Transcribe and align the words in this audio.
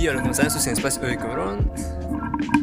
Y 0.00 0.08
hola, 0.08 0.20
¿cómo 0.20 0.30
están? 0.30 0.46
Esto 0.46 0.58
es 0.58 0.64
Sin 0.64 0.72
Espacio. 0.72 1.02
Oye, 1.02 1.18
cabrón. 1.18 1.70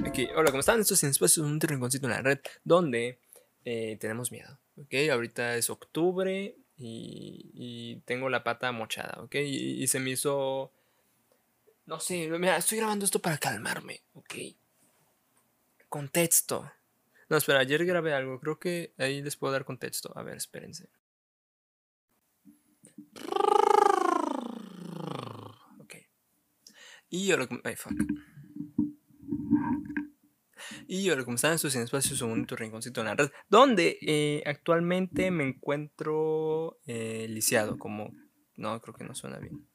Aquí, 0.08 0.28
hola, 0.36 0.50
¿cómo 0.50 0.62
están? 0.62 0.80
Esto 0.80 0.96
es 0.96 1.02
Sin 1.02 1.10
Espacio, 1.10 1.44
un 1.44 1.62
rinconcito 1.62 2.08
en 2.08 2.14
la 2.14 2.22
red 2.24 2.40
donde 2.64 3.20
eh, 3.64 3.96
tenemos 4.02 4.32
miedo. 4.32 4.58
Ok, 4.76 4.96
ahorita 5.12 5.56
es 5.56 5.70
octubre 5.70 6.56
y, 6.80 7.52
y 7.54 7.98
tengo 8.06 8.30
la 8.30 8.44
pata 8.44 8.72
mochada. 8.72 9.22
Ok, 9.22 9.36
y, 9.36 9.84
y 9.84 9.86
se 9.86 10.00
me 10.00 10.10
hizo. 10.10 10.72
No 11.86 12.00
sé, 12.00 12.28
mira, 12.28 12.58
estoy 12.58 12.80
grabando 12.80 13.06
esto 13.06 13.20
para 13.20 13.38
calmarme. 13.38 14.02
Ok, 14.16 14.34
contexto. 15.90 16.72
No, 17.30 17.38
espera, 17.38 17.60
ayer 17.60 17.86
grabé 17.86 18.16
algo. 18.16 18.40
Creo 18.40 18.58
que 18.58 18.94
ahí 18.98 19.22
les 19.22 19.36
puedo 19.36 19.54
dar 19.54 19.64
contexto. 19.64 20.12
A 20.18 20.24
ver, 20.24 20.38
espérense. 20.38 20.90
Ok. 25.80 25.98
Y 27.10 27.32
¿cómo- 27.48 27.62
ay, 27.64 27.76
fuck. 27.76 27.94
Y 30.88 31.10
hola, 31.10 31.24
¿cómo 31.24 31.36
están? 31.36 31.54
Esto 31.54 31.68
es 31.68 31.74
Sin 31.74 31.84
Espacio, 31.84 32.14
es 32.16 32.22
un 32.22 32.32
bonito 32.32 32.56
rinconcito 32.56 33.02
en 33.02 33.08
la 33.08 33.16
red, 33.16 33.30
donde 33.50 33.98
eh, 34.02 34.44
actualmente 34.46 35.32
me 35.32 35.44
encuentro 35.46 36.80
eh, 36.86 37.28
lisiado, 37.30 37.78
como... 37.78 38.14
No, 38.56 38.82
creo 38.82 38.96
que 38.96 39.04
no 39.04 39.14
suena 39.14 39.38
bien. 39.40 39.68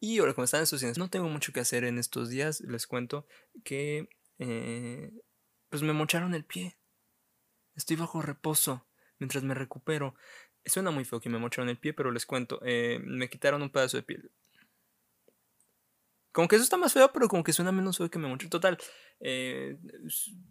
Y 0.00 0.18
hola, 0.20 0.34
¿cómo 0.34 0.44
están? 0.46 0.62
Es 0.62 0.70
Sin 0.70 0.92
No 0.96 1.10
tengo 1.10 1.28
mucho 1.28 1.52
que 1.52 1.60
hacer 1.60 1.84
en 1.84 1.98
estos 1.98 2.30
días, 2.30 2.60
les 2.62 2.86
cuento 2.86 3.26
que... 3.64 4.08
eh, 4.38 5.12
pues 5.68 5.82
me 5.82 5.92
mocharon 5.92 6.34
el 6.34 6.44
pie. 6.44 6.78
Estoy 7.76 7.96
bajo 7.96 8.22
reposo 8.22 8.86
mientras 9.18 9.44
me 9.44 9.54
recupero. 9.54 10.14
Suena 10.64 10.90
muy 10.90 11.04
feo 11.04 11.20
que 11.20 11.28
me 11.28 11.38
mocharon 11.38 11.68
el 11.68 11.78
pie, 11.78 11.92
pero 11.92 12.10
les 12.10 12.24
cuento. 12.26 12.60
eh, 12.64 13.00
me 13.04 13.28
quitaron 13.28 13.62
un 13.62 13.70
pedazo 13.70 13.96
de 13.98 14.02
piel. 14.02 14.30
Como 16.32 16.46
que 16.48 16.56
eso 16.56 16.62
está 16.62 16.76
más 16.76 16.92
feo, 16.92 17.10
pero 17.12 17.28
como 17.28 17.42
que 17.42 17.52
suena 17.52 17.72
menos 17.72 17.98
feo 17.98 18.10
que 18.10 18.18
me 18.18 18.28
mocharon. 18.28 18.50
Total, 18.50 18.78
eh, 19.20 19.76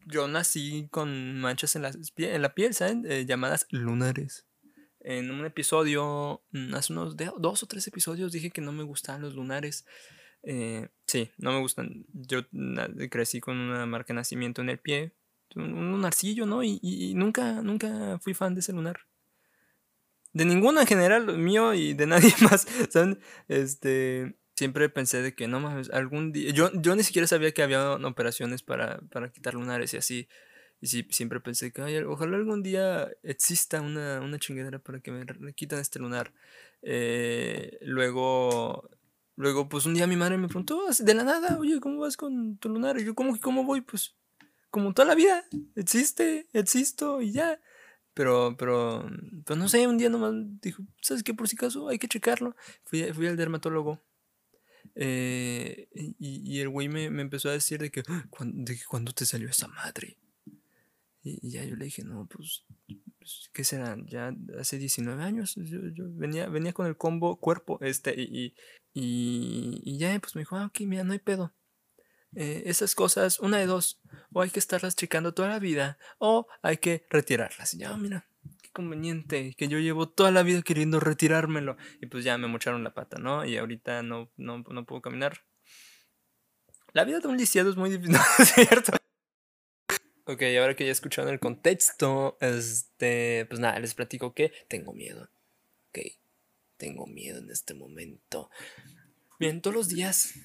yo 0.06 0.28
nací 0.28 0.88
con 0.92 1.40
manchas 1.40 1.76
en 1.76 1.84
la, 1.84 1.92
en 2.18 2.42
la 2.42 2.54
piel, 2.54 2.74
¿saben? 2.74 3.06
Eh, 3.10 3.26
llamadas 3.26 3.68
lunares. 3.70 4.46
En 5.00 5.32
un 5.32 5.46
episodio, 5.46 6.44
mm, 6.52 6.74
hace 6.76 6.92
unos 6.94 7.16
dos 7.16 7.64
o 7.64 7.68
tres 7.68 7.88
episodios, 7.88 8.32
dije 8.32 8.50
que 8.52 8.62
no 8.62 8.72
me 8.74 8.84
gustaban 8.84 9.22
los 9.22 9.36
lunares. 9.36 9.86
Eh, 10.44 10.90
sí, 11.06 11.30
no 11.38 11.52
me 11.54 11.60
gustan. 11.60 12.06
Yo 12.14 12.42
crecí 13.10 13.40
con 13.40 13.58
una 13.58 13.86
marca 13.86 14.14
de 14.14 14.16
nacimiento 14.16 14.62
en 14.62 14.70
el 14.70 14.80
pie, 14.80 15.14
un, 15.56 15.74
un 15.74 15.92
lunarcillo, 15.92 16.46
¿no? 16.46 16.64
Y, 16.64 16.80
y- 16.82 17.14
nunca, 17.16 17.62
nunca 17.62 18.20
fui 18.20 18.34
fan 18.34 18.54
de 18.54 18.60
ese 18.62 18.74
lunar. 18.74 19.00
De 20.34 20.46
ninguno 20.46 20.82
en 20.82 20.88
general, 20.88 21.38
mío 21.38 21.74
y 21.74 21.94
de 21.94 22.06
nadie 22.08 22.34
más, 22.42 22.68
¿saben? 22.90 23.20
Este, 23.48 24.36
siempre 24.58 24.90
pensé 24.90 25.22
de 25.24 25.36
que 25.36 25.48
no 25.48 25.62
mames, 25.62 25.92
algún 25.92 26.34
día, 26.34 26.52
yo, 26.52 26.72
yo 26.74 26.96
ni 26.98 27.04
siquiera 27.04 27.28
sabía 27.28 27.54
que 27.54 27.64
había 27.64 27.94
operaciones 27.96 28.64
para, 28.64 29.00
para 29.12 29.32
quitar 29.32 29.56
lunares 29.56 29.94
y 29.96 29.98
así. 30.00 30.30
Y 30.82 30.88
sí, 30.88 31.08
siempre 31.12 31.40
pensé 31.42 31.72
que 31.74 31.82
"Ay, 31.84 31.98
ojalá 32.00 32.38
algún 32.38 32.64
día 32.64 33.10
exista 33.24 33.82
una, 33.82 34.22
una 34.22 34.40
chingadera 34.40 34.80
para 34.80 35.00
que 35.02 35.12
me 35.12 35.54
quitan 35.56 35.80
este 35.80 36.00
lunar. 36.00 36.34
Eh, 36.84 37.78
luego, 37.82 38.90
luego, 39.36 39.70
pues 39.70 39.86
un 39.88 39.96
día 39.96 40.08
mi 40.08 40.16
madre 40.18 40.38
me 40.38 40.48
preguntó 40.48 40.82
de 41.00 41.14
la 41.16 41.24
nada, 41.24 41.58
oye, 41.60 41.80
¿cómo 41.80 42.00
vas 42.00 42.18
con 42.18 42.58
tu 42.58 42.70
lunar? 42.70 43.00
Y 43.00 43.06
yo, 43.06 43.16
¿cómo 43.16 43.40
cómo 43.40 43.64
voy? 43.64 43.82
Pues 43.82 44.16
como 44.72 44.94
toda 44.94 45.08
la 45.08 45.16
vida, 45.16 45.46
existe, 45.76 46.48
existo 46.54 47.22
y 47.22 47.32
ya. 47.34 47.60
Pero, 48.14 48.58
pero, 48.58 49.08
pues 49.46 49.60
no 49.60 49.70
sé, 49.70 49.88
un 49.88 49.98
día 50.00 50.10
nomás 50.10 50.34
dijo, 50.62 50.84
¿sabes 51.02 51.24
qué? 51.24 51.34
Por 51.36 51.48
si 51.50 51.56
acaso 51.56 51.88
hay 51.90 52.00
que 52.00 52.08
checarlo. 52.08 52.56
Fui, 52.86 53.04
fui 53.14 53.28
al 53.28 53.38
dermatólogo. 53.38 54.02
Eh, 54.98 55.88
y, 56.20 56.60
el 56.62 56.70
güey 56.70 56.90
me, 56.90 57.10
me 57.12 57.22
empezó 57.24 57.50
a 57.50 57.54
decir 57.54 57.80
de 57.80 57.92
que, 57.92 58.04
"Ah, 58.08 58.26
"¿Cuán- 58.30 58.66
de 58.66 58.76
que 58.78 58.86
cuándo 58.86 59.14
te 59.14 59.26
salió 59.26 59.50
esa 59.50 59.68
madre. 59.68 60.18
Y, 61.24 61.50
ya 61.50 61.64
yo 61.66 61.76
le 61.76 61.86
dije, 61.86 62.04
no, 62.04 62.26
pues, 62.28 62.64
pues, 63.20 63.50
¿qué 63.54 63.64
será? 63.64 63.98
Ya 64.06 64.34
hace 64.60 64.78
19 64.78 65.24
años. 65.24 65.56
Yo, 65.58 65.80
yo 65.94 66.06
venía, 66.14 66.48
venía 66.50 66.74
con 66.74 66.88
el 66.88 66.98
combo 66.98 67.38
cuerpo, 67.40 67.80
este, 67.82 68.14
y, 68.18 68.56
y, 68.94 69.82
y- 69.84 69.98
ya, 69.98 70.18
pues 70.20 70.36
me 70.36 70.42
dijo, 70.42 70.56
ah, 70.56 70.68
ok, 70.68 70.82
mira, 70.82 71.04
no 71.04 71.14
hay 71.14 71.20
pedo. 71.20 71.54
Eh, 72.36 72.64
esas 72.68 72.96
cosas, 72.96 73.40
una 73.40 73.58
de 73.60 73.66
dos, 73.68 74.02
o 74.34 74.42
hay 74.42 74.50
que 74.52 74.60
estarlas 74.60 74.96
checando 74.96 75.34
toda 75.34 75.50
la 75.50 75.60
vida, 75.60 75.98
o 76.20 76.48
hay 76.62 76.78
que 76.78 77.06
retirarlas. 77.10 77.74
Y 77.74 77.80
ya, 77.80 77.92
"Ah, 77.92 77.98
mira, 77.98 78.27
conveniente, 78.78 79.56
que 79.58 79.68
yo 79.68 79.80
llevo 79.80 80.08
toda 80.08 80.30
la 80.30 80.44
vida 80.44 80.62
queriendo 80.62 81.00
retirármelo. 81.00 81.78
Y 82.00 82.06
pues 82.06 82.24
ya 82.24 82.38
me 82.38 82.48
mocharon 82.48 82.84
la 82.84 82.94
pata, 82.94 83.18
¿no? 83.18 83.44
Y 83.44 83.58
ahorita 83.58 84.04
no, 84.04 84.30
no, 84.38 84.60
no 84.60 84.86
puedo 84.86 85.02
caminar. 85.02 85.42
La 86.94 87.04
vida 87.04 87.20
de 87.20 87.28
un 87.28 87.38
lisiado 87.38 87.72
es 87.72 87.76
muy 87.76 87.90
difícil, 87.90 88.12
¿no 88.40 88.46
cierto? 88.46 88.92
Ok, 90.26 90.44
ahora 90.60 90.76
que 90.76 90.86
ya 90.86 90.92
escucharon 90.92 91.34
el 91.34 91.40
contexto, 91.40 92.38
este, 92.40 93.48
pues 93.50 93.60
nada, 93.60 93.80
les 93.80 93.96
platico 93.96 94.36
que 94.36 94.52
tengo 94.68 94.94
miedo. 94.94 95.28
Ok, 95.90 96.00
tengo 96.78 97.08
miedo 97.08 97.40
en 97.40 97.50
este 97.50 97.74
momento. 97.74 98.52
Bien, 99.40 99.60
todos 99.62 99.76
los 99.76 99.88
días, 99.88 100.36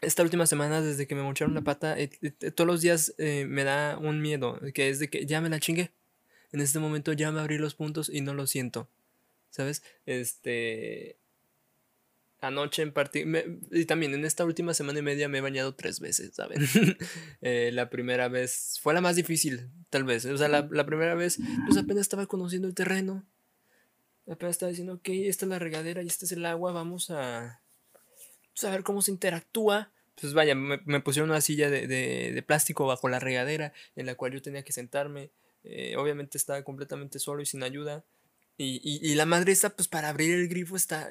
esta 0.00 0.22
última 0.22 0.46
semana, 0.46 0.80
desde 0.80 1.08
que 1.08 1.16
me 1.16 1.22
mocharon 1.22 1.54
la 1.54 1.62
pata, 1.62 1.98
eh, 1.98 2.10
eh, 2.22 2.50
todos 2.52 2.68
los 2.68 2.82
días 2.82 3.14
eh, 3.18 3.46
me 3.48 3.64
da 3.64 3.98
un 3.98 4.20
miedo, 4.20 4.60
que 4.74 4.90
es 4.90 5.00
de 5.00 5.10
que 5.10 5.26
ya 5.26 5.40
me 5.40 5.48
la 5.48 5.58
chingué. 5.58 5.90
En 6.52 6.60
este 6.60 6.78
momento 6.78 7.12
ya 7.12 7.32
me 7.32 7.40
abrí 7.40 7.58
los 7.58 7.74
puntos 7.74 8.10
y 8.12 8.20
no 8.20 8.34
lo 8.34 8.46
siento. 8.46 8.88
¿Sabes? 9.50 9.82
Este. 10.06 11.16
Anoche 12.40 12.82
en 12.82 12.92
particular. 12.92 13.44
Y 13.70 13.84
también 13.86 14.14
en 14.14 14.24
esta 14.24 14.44
última 14.44 14.74
semana 14.74 14.98
y 14.98 15.02
media 15.02 15.28
me 15.28 15.38
he 15.38 15.40
bañado 15.40 15.74
tres 15.74 16.00
veces, 16.00 16.34
¿saben? 16.34 16.60
Eh, 17.40 17.70
la 17.72 17.90
primera 17.90 18.28
vez 18.28 18.78
fue 18.80 18.94
la 18.94 19.00
más 19.00 19.16
difícil, 19.16 19.68
tal 19.90 20.04
vez. 20.04 20.24
O 20.26 20.36
sea, 20.36 20.48
la, 20.48 20.86
primera 20.86 21.14
vez, 21.14 21.38
pues 21.66 21.76
apenas 21.76 22.02
estaba 22.02 22.26
conociendo 22.26 22.68
el 22.68 22.74
terreno. 22.74 23.24
Apenas 24.28 24.52
estaba 24.52 24.70
diciendo, 24.70 24.94
ok, 24.94 25.08
esta 25.08 25.44
es 25.44 25.48
la 25.48 25.58
regadera 25.58 26.02
y 26.02 26.06
este 26.06 26.24
es 26.24 26.32
el 26.32 26.44
agua, 26.46 26.72
vamos 26.72 27.10
a. 27.10 27.60
Pues 28.54 28.64
a 28.64 28.70
ver 28.70 28.82
cómo 28.82 29.02
se 29.02 29.10
interactúa. 29.10 29.90
Pues 30.20 30.34
vaya, 30.34 30.54
me, 30.54 31.00
pusieron 31.00 31.30
una 31.30 31.40
silla 31.40 31.70
de, 31.70 31.86
de 31.86 32.42
plástico 32.42 32.86
bajo 32.86 33.08
la 33.08 33.18
regadera 33.18 33.72
en 33.96 34.06
la 34.06 34.14
cual 34.14 34.32
yo 34.32 34.42
tenía 34.42 34.62
que 34.62 34.72
sentarme. 34.72 35.30
Eh, 35.64 35.96
obviamente 35.96 36.38
estaba 36.38 36.62
completamente 36.62 37.18
solo 37.18 37.42
y 37.42 37.46
sin 37.46 37.62
ayuda. 37.62 38.04
Y, 38.58 38.80
y, 38.84 39.14
la 39.16 39.26
madre 39.26 39.52
esa, 39.52 39.70
pues 39.70 39.88
para 39.88 40.08
abrir 40.08 40.34
el 40.34 40.46
grifo 40.46 40.76
está, 40.76 41.08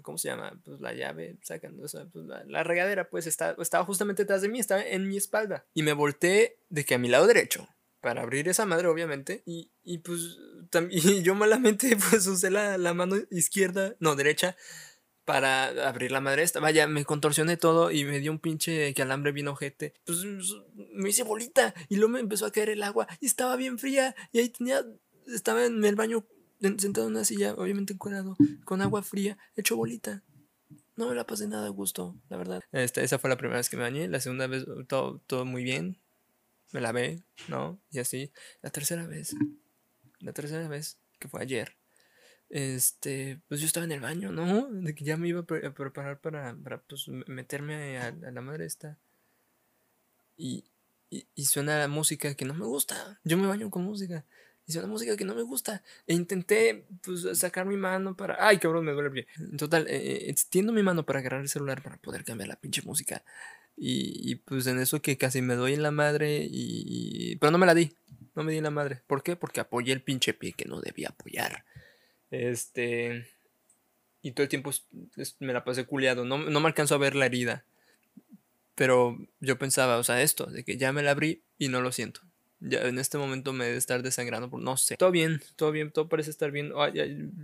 ¿cómo 0.00 0.16
se 0.16 0.28
llama? 0.28 0.58
Pues 0.64 0.80
la 0.80 0.94
llave, 0.94 1.36
sacan, 1.42 1.78
o 1.82 1.88
sea, 1.88 2.06
pues 2.06 2.24
la, 2.24 2.62
regadera, 2.62 3.10
pues 3.10 3.26
está, 3.26 3.56
estaba 3.58 3.84
justamente 3.84 4.22
detrás 4.22 4.40
de 4.42 4.48
mí, 4.48 4.58
estaba 4.58 4.82
en 4.82 5.06
mi 5.08 5.16
espalda. 5.16 5.66
Y 5.74 5.82
me 5.82 5.92
volteé 5.92 6.56
de 6.70 6.84
que 6.84 6.94
a 6.94 6.98
mi 6.98 7.08
lado 7.08 7.26
derecho, 7.26 7.68
para 8.00 8.22
abrir 8.22 8.48
esa 8.48 8.64
madre, 8.64 8.86
obviamente. 8.88 9.42
Y, 9.44 9.70
y 9.82 9.98
pues, 9.98 10.38
y 10.90 11.22
yo 11.22 11.34
malamente, 11.34 11.96
pues 12.10 12.26
usé 12.26 12.50
la, 12.50 12.78
la 12.78 12.94
mano 12.94 13.16
izquierda, 13.30 13.96
no, 13.98 14.14
derecha, 14.14 14.56
para 15.24 15.88
abrir 15.88 16.12
la 16.12 16.20
madre 16.20 16.42
esta. 16.42 16.60
Vaya, 16.60 16.86
me 16.86 17.04
contorsioné 17.04 17.56
todo 17.56 17.90
y 17.90 18.04
me 18.04 18.20
dio 18.20 18.30
un 18.32 18.38
pinche 18.38 18.92
calambre 18.94 19.32
bien 19.32 19.48
ojete. 19.48 19.94
Pues 20.04 20.24
me 20.92 21.08
hice 21.08 21.22
bolita 21.22 21.74
y 21.88 21.96
luego 21.96 22.10
me 22.12 22.20
empezó 22.20 22.46
a 22.46 22.52
caer 22.52 22.70
el 22.70 22.82
agua 22.82 23.06
y 23.20 23.26
estaba 23.26 23.56
bien 23.56 23.78
fría. 23.78 24.14
Y 24.32 24.38
ahí 24.40 24.48
tenía, 24.50 24.84
estaba 25.26 25.64
en 25.64 25.84
el 25.84 25.94
baño 25.96 26.26
en- 26.60 26.78
sentado 26.78 27.06
en 27.06 27.14
una 27.14 27.24
silla, 27.24 27.54
obviamente 27.54 27.92
encuadrado, 27.94 28.36
con 28.64 28.80
agua 28.82 29.02
fría, 29.02 29.38
hecho 29.56 29.76
bolita. 29.76 30.22
No 30.96 31.08
me 31.08 31.14
la 31.14 31.26
pasé 31.26 31.48
nada 31.48 31.66
a 31.66 31.70
gusto, 31.70 32.14
la 32.28 32.36
verdad. 32.36 32.62
Esta, 32.70 33.00
esa 33.02 33.18
fue 33.18 33.28
la 33.28 33.36
primera 33.36 33.58
vez 33.58 33.68
que 33.68 33.76
me 33.76 33.82
bañé. 33.82 34.06
La 34.08 34.20
segunda 34.20 34.46
vez 34.46 34.64
todo, 34.86 35.20
todo 35.26 35.44
muy 35.44 35.64
bien. 35.64 35.98
Me 36.72 36.80
lavé, 36.80 37.22
¿no? 37.48 37.80
Y 37.90 37.98
así. 37.98 38.30
La 38.62 38.70
tercera 38.70 39.06
vez. 39.06 39.34
La 40.20 40.32
tercera 40.32 40.68
vez, 40.68 40.98
que 41.18 41.28
fue 41.28 41.40
ayer. 41.42 41.76
Este, 42.50 43.40
pues 43.48 43.60
yo 43.60 43.66
estaba 43.66 43.84
en 43.84 43.92
el 43.92 44.00
baño, 44.00 44.30
¿no? 44.30 44.68
De 44.70 44.94
que 44.94 45.04
ya 45.04 45.16
me 45.16 45.28
iba 45.28 45.40
a, 45.40 45.44
pre- 45.44 45.66
a 45.66 45.74
preparar 45.74 46.20
para, 46.20 46.54
para 46.54 46.78
pues, 46.82 47.08
meterme 47.08 47.98
a, 47.98 48.12
la 48.12 48.40
madre 48.40 48.66
esta. 48.66 48.98
Y, 50.36 50.64
y, 51.10 51.26
y 51.34 51.44
suena 51.46 51.78
la 51.78 51.88
música 51.88 52.34
que 52.34 52.44
no 52.44 52.54
me 52.54 52.64
gusta. 52.66 53.20
Yo 53.24 53.36
me 53.38 53.46
baño 53.46 53.70
con 53.70 53.84
música. 53.84 54.24
Y 54.66 54.72
suena 54.72 54.88
música 54.88 55.16
que 55.16 55.24
no 55.24 55.34
me 55.34 55.42
gusta. 55.42 55.82
E 56.06 56.14
intenté, 56.14 56.86
pues, 57.02 57.26
sacar 57.38 57.66
mi 57.66 57.76
mano 57.76 58.16
para... 58.16 58.36
¡Ay, 58.46 58.58
cabrón, 58.58 58.84
me 58.84 58.92
duele 58.92 59.08
el 59.08 59.12
pie! 59.12 59.26
En 59.38 59.56
total, 59.56 59.86
eh, 59.88 60.30
extiendo 60.30 60.72
mi 60.72 60.82
mano 60.82 61.04
para 61.04 61.18
agarrar 61.20 61.40
el 61.42 61.48
celular 61.48 61.82
para 61.82 61.96
poder 61.98 62.24
cambiar 62.24 62.48
la 62.48 62.56
pinche 62.56 62.82
música. 62.82 63.22
Y, 63.76 64.30
y, 64.30 64.36
pues 64.36 64.66
en 64.68 64.78
eso 64.78 65.02
que 65.02 65.18
casi 65.18 65.42
me 65.42 65.56
doy 65.56 65.74
en 65.74 65.82
la 65.82 65.90
madre 65.90 66.46
y- 66.48 67.36
Pero 67.36 67.50
no 67.50 67.58
me 67.58 67.66
la 67.66 67.74
di. 67.74 67.96
No 68.34 68.42
me 68.44 68.52
di 68.52 68.58
en 68.58 68.64
la 68.64 68.70
madre. 68.70 69.02
¿Por 69.06 69.22
qué? 69.22 69.36
Porque 69.36 69.60
apoyé 69.60 69.92
el 69.92 70.02
pinche 70.02 70.32
pie 70.34 70.52
que 70.52 70.64
no 70.64 70.80
debía 70.80 71.08
apoyar. 71.10 71.64
Este. 72.42 73.26
Y 74.22 74.32
todo 74.32 74.42
el 74.44 74.48
tiempo 74.48 74.70
es- 74.70 75.36
me 75.38 75.52
la 75.52 75.64
pasé 75.64 75.84
culeado. 75.84 76.24
No, 76.24 76.38
no 76.38 76.60
me 76.60 76.66
alcanzó 76.66 76.94
a 76.94 76.98
ver 76.98 77.14
la 77.14 77.26
herida. 77.26 77.64
Pero 78.74 79.16
yo 79.40 79.58
pensaba, 79.58 79.98
o 79.98 80.04
sea, 80.04 80.20
esto, 80.22 80.46
de 80.46 80.64
que 80.64 80.76
ya 80.76 80.92
me 80.92 81.02
la 81.02 81.12
abrí 81.12 81.42
y 81.58 81.68
no 81.68 81.80
lo 81.80 81.92
siento. 81.92 82.20
Ya 82.58 82.80
en 82.82 82.98
este 82.98 83.18
momento 83.18 83.52
me 83.52 83.66
debe 83.66 83.76
estar 83.76 84.02
desangrando, 84.02 84.50
por, 84.50 84.60
no 84.60 84.76
sé. 84.76 84.96
Todo 84.96 85.10
bien, 85.10 85.40
todo 85.56 85.70
bien, 85.70 85.92
todo 85.92 86.08
parece 86.08 86.30
estar 86.30 86.50
bien. 86.50 86.72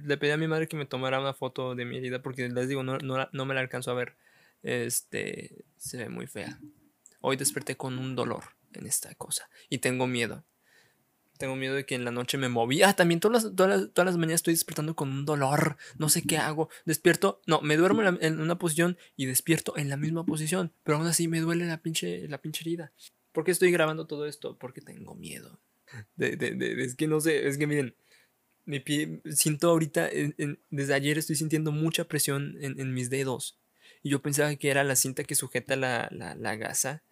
Le 0.05 0.17
pedí 0.17 0.31
a 0.31 0.37
mi 0.37 0.49
madre 0.49 0.67
que 0.67 0.77
me 0.77 0.87
tomara 0.87 1.21
una 1.21 1.35
foto 1.35 1.75
de 1.75 1.85
mi 1.85 1.99
herida 1.99 2.23
porque 2.23 2.49
les 2.49 2.69
digo, 2.69 2.83
no, 2.83 2.99
no, 2.99 3.29
no 3.31 3.45
me 3.45 3.55
la 3.55 3.61
alcanzó 3.61 3.91
a 3.91 3.95
ver. 3.95 4.15
este, 4.63 5.65
se 5.77 5.99
ve 5.99 6.09
muy 6.09 6.27
fea. 6.27 6.59
Hoy 7.21 7.37
desperté 7.37 7.77
con 7.77 7.99
un 7.99 8.17
dolor 8.17 8.45
en 8.73 8.87
esta 8.87 9.15
cosa 9.15 9.49
y 9.69 9.79
tengo 9.79 10.07
miedo. 10.07 10.45
Tengo 11.41 11.57
miedo 11.57 11.75
de 11.75 11.87
que 11.87 11.95
en 11.95 12.05
la 12.05 12.11
noche 12.11 12.37
me 12.37 12.51
moví. 12.51 12.83
Ah, 12.83 12.93
también 12.93 13.19
todas 13.19 13.45
las, 13.45 13.57
todas 13.57 13.81
las, 13.81 13.93
todas 13.95 14.05
las 14.05 14.19
mañanas 14.19 14.41
estoy 14.41 14.53
despertando 14.53 14.95
con 14.95 15.09
un 15.09 15.25
dolor. 15.25 15.79
No 15.97 16.11
sé 16.11 16.21
qué 16.21 16.37
hago. 16.37 16.69
Despierto. 16.85 17.41
No, 17.47 17.63
me 17.63 17.79
duermo 17.79 18.03
en, 18.03 18.41
una 18.43 18.59
posición 18.59 18.99
y 19.17 19.25
despierto 19.25 19.75
en 19.79 19.89
la 19.89 19.97
misma 19.97 20.27
posición. 20.27 20.75
Pero 20.83 20.99
aún 20.99 21.07
así 21.07 21.29
me 21.29 21.41
duele 21.41 21.65
la 21.65 21.81
pinche, 21.81 22.29
la 22.29 22.43
pinche 22.43 22.63
herida. 22.63 22.93
¿Por 23.33 23.45
qué 23.45 23.53
estoy 23.53 23.73
grabando 23.73 24.07
todo 24.07 24.27
esto? 24.27 24.59
Porque 24.59 24.83
tengo 24.83 25.15
miedo. 25.15 25.59
De, 26.15 26.37
de, 26.37 26.51
de, 26.51 26.85
es 26.85 26.95
que 26.95 27.09
no 27.09 27.23
sé. 27.23 27.49
Es 27.49 27.57
que 27.57 27.67
miren. 27.67 27.97
Mi 28.67 28.81
pie. 28.81 29.23
Siento 29.31 29.71
ahorita. 29.71 30.11
desde 30.69 30.93
ayer 30.93 31.17
estoy 31.17 31.37
sintiendo 31.37 31.73
mucha 31.73 32.05
presión 32.05 32.59
en, 32.61 32.93
mis 32.93 33.09
dedos. 33.09 33.59
Y 34.03 34.11
yo 34.11 34.21
pensaba 34.21 34.55
que 34.57 34.69
era 34.69 34.85
la 34.85 34.95
cinta 34.95 35.25
que 35.25 35.35
sujeta 35.35 35.75
la, 35.77 36.07
la, 36.13 36.35
la 36.35 36.57
gasa. 36.57 37.03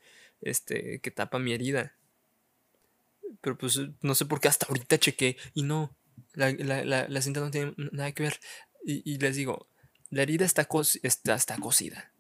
Este. 0.43 1.01
Que 1.01 1.11
tapa 1.11 1.39
mi 1.39 1.55
herida 1.55 1.98
pero 3.41 3.57
pues 3.57 3.81
no 4.03 4.15
sé 4.15 4.27
por 4.27 4.41
qué 4.41 4.49
hasta 4.49 4.67
ahorita 4.67 4.99
chequé 4.99 5.37
y 5.55 5.63
no, 5.63 5.97
la, 6.35 6.53
la, 6.53 7.23
cinta 7.23 7.41
no 7.41 7.51
tiene 7.51 7.75
nada 7.93 8.13
que 8.13 8.25
ver. 8.25 8.41
Y, 8.85 9.19
les 9.19 9.37
digo, 9.37 9.69
la 10.09 10.23
herida 10.23 10.45
está, 10.45 10.67
está, 11.03 11.35
está 11.35 11.57
cosida. 11.59 12.13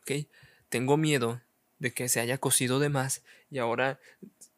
¿Ok? 0.00 0.26
Tengo 0.68 0.96
miedo 0.96 1.40
de 1.78 1.92
que 1.92 2.08
se 2.08 2.20
haya 2.20 2.38
cosido 2.38 2.80
de 2.80 2.88
más 2.88 3.22
y 3.50 3.58
ahora, 3.58 4.00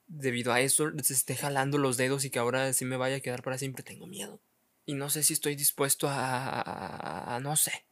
debido 0.06 0.52
a 0.52 0.60
eso, 0.60 0.90
se 1.02 1.12
esté 1.12 1.36
jalando 1.36 1.78
los 1.78 1.96
dedos 1.96 2.24
y 2.24 2.30
que 2.30 2.38
ahora 2.38 2.72
sí 2.72 2.84
me 2.84 2.96
vaya 2.96 3.16
a 3.16 3.20
quedar 3.20 3.42
para 3.42 3.58
siempre. 3.58 3.82
Tengo 3.82 4.06
miedo. 4.06 4.40
Y 4.86 4.94
no 4.94 5.10
sé 5.10 5.22
si 5.22 5.32
estoy 5.32 5.56
dispuesto 5.56 6.08
a 6.08 7.38
no 7.42 7.56
sé 7.56 7.85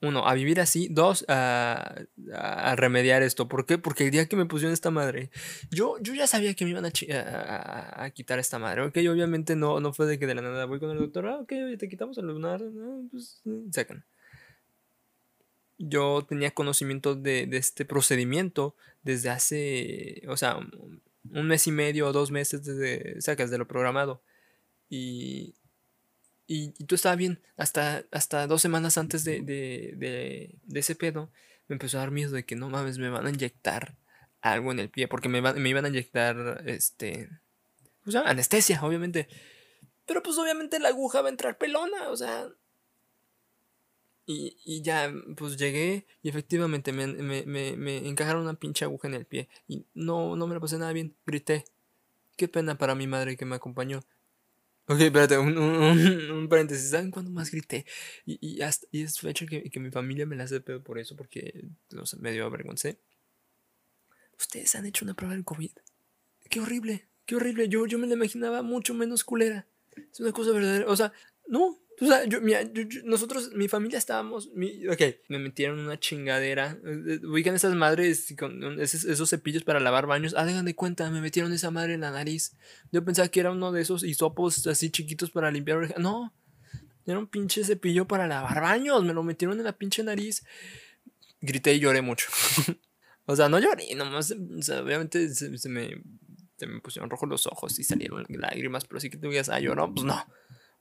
uno, 0.00 0.26
a 0.26 0.34
vivir 0.34 0.60
así. 0.60 0.88
Dos, 0.90 1.24
a, 1.28 2.02
a, 2.32 2.76
remediar 2.76 3.22
esto. 3.22 3.48
¿Por 3.48 3.66
qué? 3.66 3.78
Porque 3.78 4.04
el 4.04 4.10
día 4.10 4.26
que 4.26 4.36
me 4.36 4.46
pusieron 4.46 4.72
esta 4.72 4.90
madre, 4.90 5.30
yo, 5.70 5.96
yo 6.00 6.14
ya 6.14 6.26
sabía 6.26 6.54
que 6.54 6.64
me 6.64 6.70
iban 6.70 6.84
a, 6.84 8.04
a, 8.04 8.10
quitar 8.10 8.38
esta 8.38 8.58
madre. 8.58 8.82
Ok, 8.82 8.96
obviamente 9.10 9.56
no, 9.56 9.80
no 9.80 9.92
fue 9.92 10.06
de 10.06 10.18
que 10.18 10.26
de 10.26 10.34
la 10.36 10.42
nada 10.42 10.66
voy 10.66 10.78
con 10.78 10.90
el 10.90 10.98
doctor. 10.98 11.26
Ah, 11.26 11.38
ok, 11.38 11.52
te 11.78 11.88
quitamos 11.88 12.16
el 12.18 12.26
lunar. 12.26 12.62
pues, 13.10 13.42
sacan. 13.72 14.04
Yo 15.78 16.24
tenía 16.28 16.52
conocimiento 16.52 17.14
de, 17.14 17.46
de, 17.46 17.56
este 17.56 17.84
procedimiento 17.84 18.74
desde 19.02 19.30
hace, 19.30 20.22
o 20.28 20.36
sea, 20.36 20.58
un 20.58 21.46
mes 21.46 21.66
y 21.66 21.72
medio 21.72 22.08
o 22.08 22.12
dos 22.12 22.30
meses 22.30 22.64
desde, 22.64 23.20
sacas 23.20 23.50
de 23.50 23.58
lo 23.58 23.66
programado. 23.66 24.22
Y 24.90 25.54
y, 26.50 26.70
tú 26.86 26.94
estaba 26.94 27.14
bien. 27.14 27.40
Hasta, 27.58 28.04
hasta 28.10 28.46
dos 28.46 28.62
semanas 28.62 28.96
antes 28.96 29.22
de, 29.22 29.42
de, 29.42 29.94
de, 30.64 30.80
ese 30.80 30.96
pedo, 30.96 31.30
me 31.68 31.74
empezó 31.74 31.98
a 31.98 32.00
dar 32.00 32.10
miedo 32.10 32.32
de 32.32 32.46
que 32.46 32.56
no 32.56 32.70
mames, 32.70 32.98
me 32.98 33.10
van 33.10 33.26
a 33.26 33.30
inyectar 33.30 33.96
algo 34.40 34.72
en 34.72 34.78
el 34.78 34.88
pie. 34.88 35.08
Porque 35.08 35.28
me, 35.28 35.42
me 35.42 35.68
iban 35.68 35.84
a 35.84 35.88
inyectar, 35.88 36.62
este. 36.66 37.28
Sea, 38.06 38.22
anestesia, 38.22 38.82
obviamente. 38.82 39.28
Pero 40.06 40.22
pues 40.22 40.38
obviamente 40.38 40.80
la 40.80 40.88
aguja 40.88 41.20
va 41.20 41.28
a 41.28 41.32
entrar 41.32 41.58
pelona, 41.58 42.08
o 42.08 42.16
sea. 42.16 42.48
Y, 44.24 44.56
y 44.64 44.80
ya, 44.80 45.12
pues 45.36 45.58
llegué 45.58 46.06
y 46.22 46.30
efectivamente 46.30 46.92
me, 46.92 47.06
me, 47.06 47.44
me, 47.44 47.76
me, 47.76 48.08
encajaron 48.08 48.42
una 48.42 48.54
pinche 48.54 48.86
aguja 48.86 49.06
en 49.08 49.14
el 49.14 49.26
pie. 49.26 49.50
Y 49.66 49.84
no, 49.92 50.34
no 50.34 50.46
me 50.46 50.54
la 50.54 50.60
pasé 50.60 50.78
nada 50.78 50.94
bien. 50.94 51.14
Grité. 51.26 51.66
Qué 52.38 52.48
pena 52.48 52.78
para 52.78 52.94
mi 52.94 53.06
madre 53.06 53.36
que 53.36 53.44
me 53.44 53.56
acompañó. 53.56 54.00
Ok, 54.90 55.00
espérate, 55.00 55.36
un, 55.36 55.58
un, 55.58 56.48
paréntesis. 56.48 56.90
¿Saben 56.90 57.10
cuándo 57.10 57.30
más 57.30 57.50
grité? 57.50 57.84
Y, 58.24 58.38
y, 58.40 58.62
hasta, 58.62 58.86
y 58.90 59.02
es 59.02 59.20
fecha 59.20 59.44
que, 59.44 59.64
que, 59.64 59.80
mi 59.80 59.90
familia 59.90 60.24
me 60.24 60.34
la 60.34 60.44
hace 60.44 60.62
pedo 60.62 60.82
por 60.82 60.98
eso, 60.98 61.14
porque 61.14 61.66
no 61.90 62.06
sé, 62.06 62.16
me 62.16 62.32
dio 62.32 62.46
avergoncé. 62.46 62.98
Ustedes 64.38 64.74
han 64.76 64.86
hecho 64.86 65.04
una 65.04 65.12
prueba 65.12 65.34
del 65.34 65.44
COVID. 65.44 65.72
Qué 66.48 66.60
horrible, 66.60 67.06
qué 67.26 67.36
horrible. 67.36 67.68
Yo, 67.68 67.84
yo 67.84 67.98
me 67.98 68.06
la 68.06 68.14
imaginaba 68.14 68.62
mucho 68.62 68.94
menos 68.94 69.24
culera. 69.24 69.66
Es 70.10 70.20
una 70.20 70.32
cosa 70.32 70.52
verdadera. 70.52 70.86
O 70.88 70.96
sea, 70.96 71.12
no, 71.46 71.78
o 72.00 72.06
sea, 72.06 72.24
yo, 72.26 72.40
mira, 72.40 72.60
nosotros, 73.04 73.52
mi 73.54 73.66
familia 73.66 73.98
estábamos. 73.98 74.50
Mi, 74.54 74.86
ok, 74.86 75.02
me 75.28 75.38
metieron 75.38 75.80
una 75.80 75.98
chingadera. 75.98 76.78
Eh, 76.84 77.20
ubican 77.24 77.56
esas 77.56 77.74
madres 77.74 78.34
con 78.38 78.80
esos, 78.80 79.28
cepillos 79.28 79.64
para 79.64 79.80
lavar 79.80 80.06
baños. 80.06 80.34
Hagan 80.34 80.64
de 80.64 80.76
cuenta, 80.76 81.10
me 81.10 81.20
metieron 81.20 81.52
esa 81.52 81.70
madre 81.72 81.94
en 81.94 82.02
la 82.02 82.12
nariz. 82.12 82.56
Yo 82.92 83.04
pensaba 83.04 83.28
que 83.28 83.40
era 83.40 83.50
uno 83.50 83.72
de 83.72 83.82
esos 83.82 84.04
hisopos 84.04 84.64
así 84.68 84.90
chiquitos 84.90 85.30
para 85.30 85.50
limpiar. 85.50 85.98
No, 85.98 86.32
era 87.04 87.18
un 87.18 87.26
pinche 87.26 87.64
cepillo 87.64 88.06
para 88.06 88.28
lavar 88.28 88.60
baños. 88.60 89.02
Me 89.02 89.12
lo 89.12 89.24
metieron 89.24 89.58
en 89.58 89.64
la 89.64 89.72
pinche 89.72 90.04
nariz. 90.04 90.44
Grité 91.40 91.74
y 91.74 91.80
lloré 91.80 92.00
mucho. 92.00 92.28
o 93.26 93.34
sea, 93.34 93.48
no 93.48 93.58
lloré, 93.58 93.92
nomás. 93.96 94.30
O 94.56 94.62
sea, 94.62 94.82
obviamente 94.82 95.34
se, 95.34 95.48
me, 95.68 96.00
se 96.56 96.66
me 96.68 96.80
pusieron 96.80 97.10
rojos 97.10 97.28
los 97.28 97.46
ojos 97.48 97.76
y 97.80 97.82
salieron 97.82 98.24
lágrimas. 98.28 98.84
Pero 98.84 99.00
sí 99.00 99.10
que 99.10 99.16
te 99.16 99.26
digas, 99.26 99.48
ah, 99.48 99.58
lloró. 99.58 99.92
Pues 99.92 100.04
no. 100.04 100.24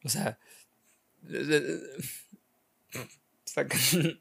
O 0.03 0.09
sea 0.09 0.37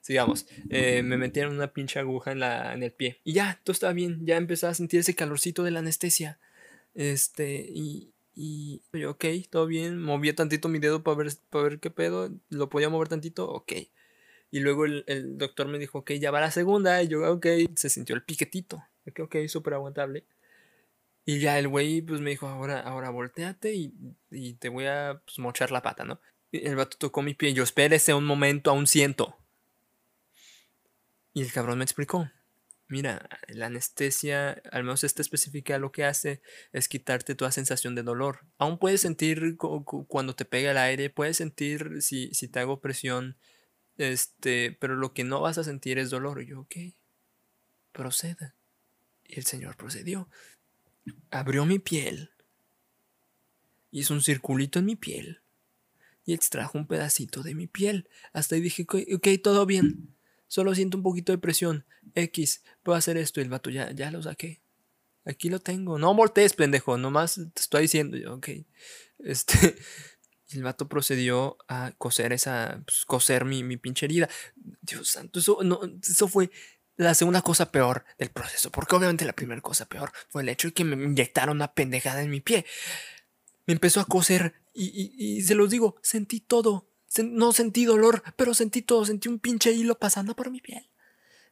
Sigamos. 0.00 0.46
Eh, 0.68 1.02
me 1.02 1.16
metieron 1.16 1.54
una 1.54 1.72
pinche 1.72 2.00
aguja 2.00 2.32
en, 2.32 2.40
la, 2.40 2.74
en 2.74 2.82
el 2.82 2.92
pie. 2.92 3.20
Y 3.22 3.34
ya, 3.34 3.60
todo 3.62 3.72
estaba 3.72 3.92
bien. 3.92 4.26
Ya 4.26 4.36
empecé 4.36 4.66
a 4.66 4.74
sentir 4.74 4.98
ese 5.00 5.14
calorcito 5.14 5.62
de 5.62 5.70
la 5.70 5.78
anestesia. 5.78 6.40
Este, 6.94 7.68
y, 7.72 8.12
y 8.34 8.82
yo, 8.92 9.12
ok, 9.12 9.24
todo 9.48 9.66
bien. 9.66 10.02
Movía 10.02 10.34
tantito 10.34 10.68
mi 10.68 10.80
dedo 10.80 11.04
para 11.04 11.16
ver, 11.16 11.32
para 11.50 11.64
ver 11.64 11.78
qué 11.78 11.90
pedo. 11.90 12.30
Lo 12.50 12.68
podía 12.68 12.88
mover 12.88 13.08
tantito, 13.08 13.48
ok. 13.48 13.72
Y 14.50 14.60
luego 14.60 14.84
el, 14.84 15.04
el, 15.06 15.38
doctor 15.38 15.68
me 15.68 15.78
dijo, 15.78 15.98
ok, 15.98 16.12
ya 16.12 16.32
va 16.32 16.40
la 16.40 16.50
segunda. 16.50 17.00
Y 17.02 17.08
yo, 17.08 17.32
ok, 17.32 17.46
se 17.76 17.88
sintió 17.88 18.16
el 18.16 18.24
piquetito. 18.24 18.84
Ok, 19.08 19.20
ok, 19.20 19.36
súper 19.46 19.74
aguantable. 19.74 20.24
Y 21.24 21.38
ya 21.38 21.58
el 21.58 21.68
güey 21.68 22.02
pues 22.02 22.20
me 22.20 22.30
dijo, 22.30 22.48
ahora, 22.48 22.80
ahora 22.80 23.10
volteate 23.10 23.74
y, 23.74 23.94
y 24.30 24.54
te 24.54 24.68
voy 24.68 24.86
a 24.86 25.20
pues, 25.24 25.38
mochar 25.38 25.70
la 25.70 25.82
pata, 25.82 26.04
¿no? 26.04 26.20
El 26.50 26.76
vato 26.76 26.96
tocó 26.98 27.22
mi 27.22 27.34
pie 27.34 27.50
y 27.50 27.54
yo, 27.54 27.62
espérese 27.62 28.12
un 28.12 28.24
momento, 28.24 28.70
aún 28.70 28.86
siento. 28.86 29.38
Y 31.32 31.42
el 31.42 31.52
cabrón 31.52 31.78
me 31.78 31.84
explicó, 31.84 32.30
mira, 32.88 33.26
la 33.48 33.66
anestesia, 33.66 34.60
al 34.70 34.84
menos 34.84 35.02
esta 35.02 35.22
específica, 35.22 35.78
lo 35.78 35.92
que 35.92 36.04
hace 36.04 36.42
es 36.72 36.88
quitarte 36.88 37.34
toda 37.34 37.50
sensación 37.50 37.94
de 37.94 38.02
dolor. 38.02 38.40
Aún 38.58 38.78
puedes 38.78 39.00
sentir 39.00 39.56
cuando 39.56 40.34
te 40.34 40.44
pega 40.44 40.72
el 40.72 40.76
aire, 40.76 41.08
puedes 41.08 41.38
sentir 41.38 42.02
si, 42.02 42.34
si 42.34 42.48
te 42.48 42.60
hago 42.60 42.80
presión, 42.80 43.38
este, 43.96 44.76
pero 44.78 44.96
lo 44.96 45.14
que 45.14 45.24
no 45.24 45.40
vas 45.40 45.56
a 45.56 45.64
sentir 45.64 45.98
es 45.98 46.10
dolor. 46.10 46.42
Y 46.42 46.48
yo, 46.48 46.60
ok, 46.60 46.74
proceda. 47.92 48.56
Y 49.24 49.38
el 49.38 49.46
Señor 49.46 49.76
procedió 49.76 50.28
abrió 51.30 51.66
mi 51.66 51.78
piel, 51.78 52.30
hizo 53.90 54.14
un 54.14 54.22
circulito 54.22 54.78
en 54.78 54.86
mi 54.86 54.96
piel 54.96 55.42
y 56.24 56.34
extrajo 56.34 56.78
un 56.78 56.86
pedacito 56.86 57.42
de 57.42 57.54
mi 57.54 57.66
piel. 57.66 58.08
Hasta 58.32 58.54
ahí 58.54 58.60
dije, 58.60 58.86
ok, 59.14 59.28
todo 59.42 59.66
bien. 59.66 60.14
Solo 60.46 60.74
siento 60.74 60.96
un 60.96 61.02
poquito 61.02 61.32
de 61.32 61.38
presión. 61.38 61.84
X, 62.14 62.62
puedo 62.82 62.96
hacer 62.96 63.16
esto. 63.16 63.40
Y 63.40 63.44
el 63.44 63.48
vato 63.48 63.70
ya, 63.70 63.90
ya 63.92 64.10
lo 64.10 64.22
saqué. 64.22 64.60
Aquí 65.24 65.48
lo 65.48 65.60
tengo. 65.60 65.98
No 65.98 66.14
voltees, 66.14 66.52
pendejo. 66.52 66.98
Nomás 66.98 67.34
te 67.34 67.60
estoy 67.60 67.82
diciendo 67.82 68.16
yo, 68.16 68.34
ok. 68.34 68.48
Este. 69.18 69.76
El 70.50 70.64
vato 70.64 70.86
procedió 70.86 71.56
a 71.66 71.92
coser 71.96 72.34
esa. 72.34 72.82
Pues, 72.84 73.06
coser 73.06 73.46
mi, 73.46 73.64
mi 73.64 73.78
pinche 73.78 74.04
herida. 74.04 74.28
Dios 74.82 75.08
santo, 75.08 75.38
eso, 75.38 75.60
no, 75.64 75.80
eso 76.02 76.28
fue 76.28 76.50
la 76.96 77.14
segunda 77.14 77.42
cosa 77.42 77.72
peor 77.72 78.04
del 78.18 78.30
proceso, 78.30 78.70
porque 78.70 78.94
obviamente 78.96 79.24
la 79.24 79.32
primera 79.32 79.60
cosa 79.60 79.86
peor 79.86 80.12
fue 80.28 80.42
el 80.42 80.48
hecho 80.48 80.68
de 80.68 80.74
que 80.74 80.84
me 80.84 81.02
inyectaron 81.02 81.56
una 81.56 81.72
pendejada 81.72 82.22
en 82.22 82.30
mi 82.30 82.40
pie. 82.40 82.66
Me 83.66 83.74
empezó 83.74 84.00
a 84.00 84.04
coser 84.04 84.54
y, 84.74 85.42
se 85.42 85.54
los 85.54 85.70
digo, 85.70 85.96
sentí 86.02 86.40
todo. 86.40 86.88
no 87.22 87.52
sentí 87.52 87.84
dolor, 87.84 88.22
pero 88.36 88.54
sentí 88.54 88.82
todo. 88.82 89.04
Sentí 89.04 89.28
un 89.28 89.38
pinche 89.38 89.72
hilo 89.72 89.98
pasando 89.98 90.34
por 90.34 90.50
mi 90.50 90.60
piel. 90.60 90.88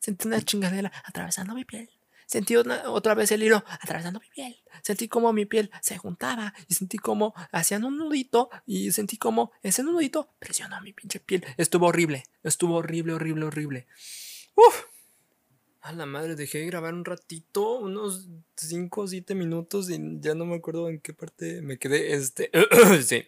Sentí 0.00 0.26
una 0.26 0.40
chingadera 0.42 0.90
atravesando 1.04 1.54
mi 1.54 1.64
piel. 1.64 1.90
Sentí 2.26 2.54
otra 2.56 3.14
vez 3.14 3.32
el 3.32 3.42
hilo 3.42 3.64
atravesando 3.80 4.20
mi 4.20 4.28
piel. 4.28 4.62
Sentí 4.82 5.08
como 5.08 5.32
mi 5.32 5.46
piel 5.46 5.70
se 5.82 5.98
juntaba 5.98 6.54
y 6.68 6.74
sentí 6.74 6.96
como 6.96 7.34
hacían 7.50 7.84
un 7.84 7.98
nudito 7.98 8.50
y 8.66 8.92
sentí 8.92 9.16
como 9.16 9.52
ese 9.62 9.82
nudito 9.82 10.32
presionó 10.38 10.80
mi 10.80 10.92
pinche 10.92 11.20
piel. 11.20 11.44
Estuvo 11.56 11.86
horrible. 11.86 12.24
Estuvo 12.42 12.76
horrible, 12.76 13.14
horrible, 13.14 13.46
horrible. 13.46 13.86
Uf. 14.54 14.84
A 15.82 15.92
la 15.92 16.04
madre, 16.04 16.36
dejé 16.36 16.58
de 16.58 16.66
grabar 16.66 16.92
un 16.92 17.04
ratito, 17.06 17.78
unos 17.78 18.28
5 18.56 19.02
o 19.02 19.08
7 19.08 19.34
minutos 19.34 19.88
y 19.90 19.98
ya 20.20 20.34
no 20.34 20.44
me 20.44 20.56
acuerdo 20.56 20.90
en 20.90 21.00
qué 21.00 21.14
parte 21.14 21.62
me 21.62 21.78
quedé. 21.78 22.12
Este, 22.12 22.50
sí. 23.02 23.24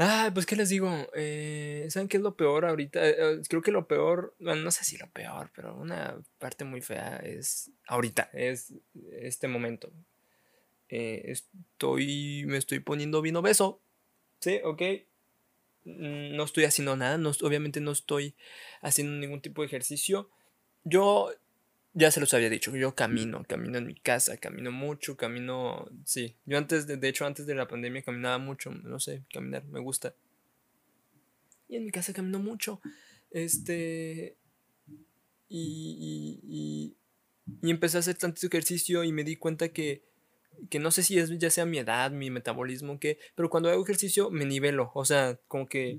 Ah, 0.00 0.30
pues 0.32 0.46
qué 0.46 0.54
les 0.54 0.68
digo, 0.68 0.90
eh, 1.14 1.86
¿saben 1.90 2.06
qué 2.08 2.18
es 2.18 2.22
lo 2.22 2.36
peor 2.36 2.64
ahorita? 2.66 3.04
Eh, 3.08 3.16
eh, 3.18 3.42
creo 3.48 3.62
que 3.62 3.72
lo 3.72 3.88
peor, 3.88 4.34
bueno, 4.38 4.62
no 4.62 4.70
sé 4.70 4.84
si 4.84 4.96
lo 4.96 5.10
peor, 5.10 5.50
pero 5.54 5.74
una 5.76 6.16
parte 6.38 6.64
muy 6.64 6.80
fea 6.82 7.16
es 7.16 7.72
ahorita, 7.88 8.30
es 8.32 8.72
este 9.20 9.48
momento. 9.48 9.90
estoy, 10.88 12.44
me 12.46 12.56
estoy 12.58 12.80
poniendo 12.80 13.20
bien 13.22 13.36
obeso, 13.36 13.80
sí, 14.40 14.60
ok. 14.64 14.82
mm, 15.84 16.36
no 16.36 16.44
estoy 16.44 16.64
haciendo 16.64 16.96
nada, 16.96 17.18
no, 17.18 17.30
obviamente 17.42 17.80
no 17.80 17.90
estoy 17.92 18.36
haciendo 18.80 19.14
ningún 19.18 19.40
tipo 19.40 19.62
de 19.62 19.66
ejercicio. 19.66 20.30
Yo 20.84 21.30
ya 21.98 22.10
se 22.10 22.20
los 22.20 22.32
había 22.32 22.48
dicho, 22.48 22.74
yo 22.76 22.94
camino, 22.94 23.44
camino 23.48 23.78
en 23.78 23.86
mi 23.86 23.94
casa, 23.94 24.36
camino 24.36 24.70
mucho, 24.70 25.16
camino, 25.16 25.90
sí, 26.04 26.36
yo 26.46 26.56
antes, 26.56 26.86
de, 26.86 26.96
de 26.96 27.08
hecho 27.08 27.26
antes 27.26 27.46
de 27.46 27.54
la 27.54 27.66
pandemia 27.66 28.02
caminaba 28.02 28.38
mucho, 28.38 28.70
no 28.70 29.00
sé, 29.00 29.24
caminar, 29.32 29.64
me 29.64 29.80
gusta. 29.80 30.14
Y 31.68 31.76
en 31.76 31.84
mi 31.84 31.90
casa 31.90 32.12
camino 32.12 32.38
mucho, 32.38 32.80
este, 33.30 34.36
y, 35.48 36.40
y, 36.46 36.96
y, 37.62 37.70
empecé 37.70 37.96
a 37.96 38.00
hacer 38.00 38.16
tanto 38.16 38.46
ejercicio 38.46 39.02
y 39.02 39.12
me 39.12 39.24
di 39.24 39.36
cuenta 39.36 39.70
que, 39.70 40.04
que 40.70 40.78
no 40.78 40.90
sé 40.90 41.02
si 41.02 41.18
es 41.18 41.36
ya 41.38 41.50
sea 41.50 41.66
mi 41.66 41.78
edad, 41.78 42.12
mi 42.12 42.30
metabolismo, 42.30 43.00
que, 43.00 43.18
pero 43.34 43.50
cuando 43.50 43.70
hago 43.70 43.82
ejercicio 43.82 44.30
me 44.30 44.44
nivelo, 44.44 44.92
o 44.94 45.04
sea, 45.04 45.38
como 45.48 45.66
que 45.66 45.98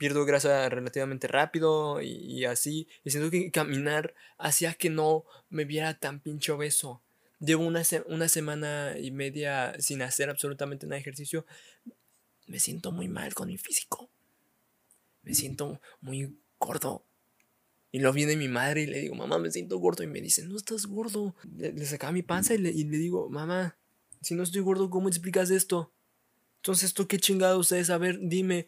pierdo 0.00 0.24
grasa 0.24 0.66
relativamente 0.70 1.28
rápido 1.28 2.00
y, 2.00 2.46
así. 2.46 2.88
Y 3.04 3.10
siento 3.10 3.30
que 3.30 3.50
caminar 3.50 4.14
hacía 4.38 4.72
que 4.72 4.88
no 4.88 5.26
me 5.50 5.66
viera 5.66 5.92
tan 5.98 6.20
pinche 6.20 6.52
obeso. 6.52 7.02
Llevo 7.38 7.66
una, 7.66 7.82
una 8.06 8.26
semana 8.28 8.94
y 8.98 9.10
media 9.10 9.74
sin 9.78 10.00
hacer 10.00 10.30
absolutamente 10.30 10.86
nada 10.86 10.94
de 10.94 11.02
ejercicio. 11.02 11.44
Me 12.46 12.58
siento 12.60 12.92
muy 12.92 13.08
mal 13.08 13.34
con 13.34 13.48
mi 13.48 13.58
físico. 13.58 14.08
Me 15.22 15.34
siento 15.34 15.82
muy 16.00 16.34
gordo. 16.58 17.04
Y 17.92 17.98
lo 17.98 18.10
viene 18.14 18.36
mi 18.36 18.48
madre 18.48 18.84
y 18.84 18.86
le 18.86 19.00
digo, 19.00 19.16
mamá, 19.16 19.36
me 19.36 19.50
siento 19.50 19.76
gordo. 19.76 20.02
Y 20.02 20.06
me 20.06 20.22
dice, 20.22 20.42
no 20.44 20.56
estás 20.56 20.86
gordo. 20.86 21.34
Le, 21.58 21.84
sacaba 21.84 22.12
mi 22.12 22.22
panza 22.22 22.54
y 22.54 22.58
le, 22.58 22.70
y 22.70 22.84
le 22.84 22.96
digo, 22.96 23.28
mamá, 23.28 23.76
si 24.22 24.34
no 24.34 24.44
estoy 24.44 24.62
gordo, 24.62 24.88
¿cómo 24.88 25.08
explicas 25.08 25.50
esto? 25.50 25.92
Entonces, 26.56 26.84
¿esto 26.84 27.06
qué 27.06 27.18
chingados 27.18 27.70
es? 27.72 27.90
A 27.90 27.98
ver, 27.98 28.18
dime, 28.22 28.66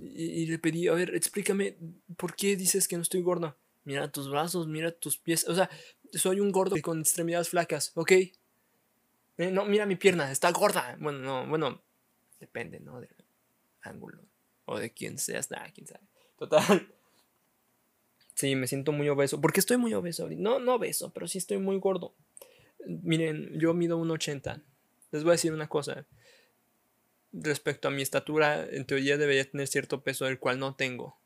y, 0.00 0.46
le 0.46 0.58
pedí, 0.58 0.88
a 0.88 0.94
ver, 0.94 1.14
explícame, 1.14 1.76
¿por 2.16 2.34
qué 2.34 2.56
dices 2.56 2.88
que 2.88 2.96
no 2.96 3.02
estoy 3.02 3.22
gorda? 3.22 3.56
Mira 3.84 4.10
tus 4.10 4.30
brazos, 4.30 4.66
mira 4.66 4.92
tus 4.92 5.18
pies. 5.18 5.46
O 5.48 5.54
sea, 5.54 5.70
soy 6.12 6.40
un 6.40 6.52
gordo 6.52 6.76
con 6.82 7.00
extremidades 7.00 7.48
flacas, 7.48 7.92
¿ok? 7.94 8.12
Eh, 8.12 9.50
no, 9.52 9.64
mira 9.64 9.86
mi 9.86 9.96
pierna, 9.96 10.30
está 10.30 10.50
gorda. 10.52 10.96
Bueno, 11.00 11.18
no, 11.18 11.46
bueno, 11.46 11.82
depende, 12.38 12.80
¿no? 12.80 13.00
Del 13.00 13.14
ángulo. 13.82 14.22
O 14.66 14.78
de 14.78 14.92
quién 14.92 15.18
seas, 15.18 15.50
nada, 15.50 15.70
quién 15.72 15.86
sabe. 15.86 16.04
Total. 16.38 16.92
Sí, 18.34 18.54
me 18.56 18.66
siento 18.66 18.92
muy 18.92 19.08
obeso. 19.08 19.40
¿Por 19.40 19.52
qué 19.52 19.60
estoy 19.60 19.76
muy 19.76 19.92
obeso? 19.92 20.28
No, 20.30 20.58
no 20.60 20.76
obeso, 20.76 21.12
pero 21.12 21.28
sí 21.28 21.38
estoy 21.38 21.58
muy 21.58 21.78
gordo. 21.78 22.14
Miren, 22.86 23.58
yo 23.58 23.74
mido 23.74 23.98
1,80. 23.98 24.62
Les 25.10 25.24
voy 25.24 25.30
a 25.30 25.32
decir 25.32 25.52
una 25.52 25.68
cosa 25.68 26.06
respecto 27.32 27.88
a 27.88 27.90
mi 27.90 28.02
estatura, 28.02 28.66
en 28.68 28.84
teoría 28.86 29.16
debería 29.16 29.48
tener 29.48 29.66
cierto 29.66 30.02
peso 30.02 30.24
del 30.24 30.38
cual 30.38 30.58
no 30.58 30.74
tengo. 30.74 31.18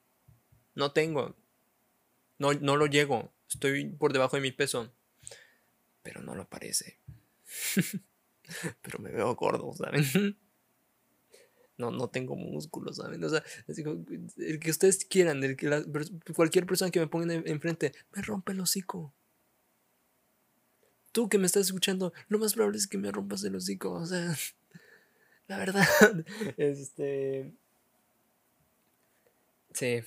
No 0.74 0.92
tengo. 0.92 1.36
No, 2.38 2.52
no 2.52 2.76
lo 2.76 2.86
llego. 2.86 3.32
Estoy 3.48 3.86
por 3.86 4.12
debajo 4.12 4.36
de 4.36 4.42
mi 4.42 4.52
peso. 4.52 4.92
Pero 6.02 6.22
no 6.22 6.34
lo 6.34 6.48
parece. 6.48 6.98
pero 8.82 8.98
me 8.98 9.10
veo 9.10 9.34
gordo, 9.34 9.72
¿saben? 9.72 10.04
no, 11.76 11.90
no 11.90 12.08
tengo 12.08 12.36
músculos, 12.36 12.96
¿saben? 12.96 13.22
O 13.24 13.28
sea, 13.28 13.42
el 13.68 14.60
que 14.60 14.70
ustedes 14.70 15.04
quieran, 15.04 15.42
el 15.42 15.56
que 15.56 15.84
cualquier 16.34 16.66
persona 16.66 16.90
que 16.90 17.00
me 17.00 17.06
pongan 17.06 17.46
enfrente, 17.46 17.92
me 18.12 18.22
rompe 18.22 18.52
el 18.52 18.60
hocico. 18.60 19.14
Tú 21.12 21.28
que 21.28 21.38
me 21.38 21.46
estás 21.46 21.66
escuchando, 21.66 22.12
lo 22.28 22.38
más 22.38 22.54
probable 22.54 22.76
es 22.76 22.88
que 22.88 22.98
me 22.98 23.12
rompas 23.12 23.44
el 23.44 23.54
hocico, 23.54 23.92
o 23.92 24.06
sea 24.06 24.36
la 25.48 25.58
verdad. 25.58 25.86
este. 26.56 27.52
Sí. 29.72 30.00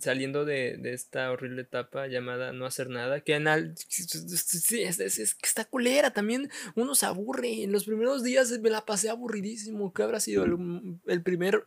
Saliendo 0.00 0.44
de, 0.44 0.80
esta 0.84 1.30
horrible 1.30 1.62
etapa 1.62 2.06
llamada 2.06 2.52
no 2.52 2.64
hacer 2.64 2.88
nada, 2.88 3.20
que 3.20 3.34
anal. 3.34 3.74
Sí, 3.76 4.82
es, 4.82 5.00
es, 5.00 5.34
que 5.34 5.46
está 5.46 5.64
culera. 5.64 6.12
También 6.12 6.50
uno 6.76 6.94
se 6.94 7.06
aburre. 7.06 7.64
En 7.64 7.72
los 7.72 7.84
primeros 7.84 8.22
días 8.22 8.50
me 8.60 8.70
la 8.70 8.86
pasé 8.86 9.10
aburridísimo. 9.10 9.92
¿Qué 9.92 10.02
habrá 10.02 10.20
sido 10.20 10.44
el, 10.44 10.98
el 11.06 11.22
primer 11.22 11.66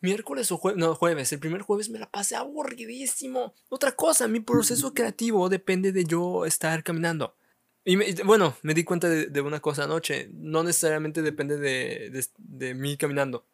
miércoles 0.00 0.50
o 0.52 0.56
jueves, 0.56 0.78
no, 0.78 0.94
jueves, 0.94 1.32
el 1.32 1.40
primer 1.40 1.62
jueves 1.62 1.88
me 1.90 1.98
la 1.98 2.10
pasé 2.10 2.36
aburridísimo. 2.36 3.54
Otra 3.68 3.92
cosa, 3.92 4.28
mi 4.28 4.40
proceso 4.40 4.94
creativo 4.94 5.48
depende 5.48 5.92
de 5.92 6.04
yo 6.04 6.46
estar 6.46 6.82
caminando. 6.84 7.34
Y 7.88 7.96
bueno, 8.22 8.54
me 8.60 8.74
di 8.74 8.84
cuenta 8.84 9.08
de, 9.08 9.40
una 9.40 9.60
cosa 9.60 9.84
anoche. 9.84 10.28
No 10.34 10.62
necesariamente 10.62 11.22
depende 11.22 11.56
de, 11.56 12.22
de, 12.36 12.74
mí 12.74 12.98
caminando. 12.98 13.46